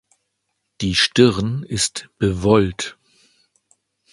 Die 0.81 0.95
Stirn 0.95 1.61
ist 1.61 2.09
bewollt. 2.17 2.97